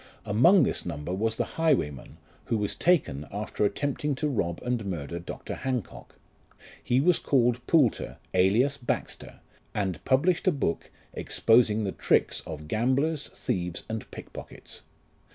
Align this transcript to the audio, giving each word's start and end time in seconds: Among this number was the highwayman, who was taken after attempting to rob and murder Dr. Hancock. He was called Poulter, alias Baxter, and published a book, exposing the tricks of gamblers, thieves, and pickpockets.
Among 0.25 0.63
this 0.63 0.83
number 0.83 1.13
was 1.13 1.35
the 1.35 1.43
highwayman, 1.61 2.17
who 2.45 2.57
was 2.57 2.73
taken 2.73 3.27
after 3.31 3.65
attempting 3.65 4.15
to 4.15 4.27
rob 4.27 4.59
and 4.63 4.83
murder 4.83 5.19
Dr. 5.19 5.53
Hancock. 5.53 6.15
He 6.83 6.99
was 6.99 7.19
called 7.19 7.63
Poulter, 7.67 8.17
alias 8.33 8.79
Baxter, 8.79 9.41
and 9.75 10.03
published 10.03 10.47
a 10.47 10.51
book, 10.51 10.89
exposing 11.13 11.83
the 11.83 11.91
tricks 11.91 12.41
of 12.47 12.67
gamblers, 12.67 13.27
thieves, 13.27 13.83
and 13.87 14.09
pickpockets. 14.09 14.81